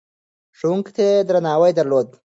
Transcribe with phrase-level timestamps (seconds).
[0.57, 2.09] ښوونکو ته يې درناوی درلود.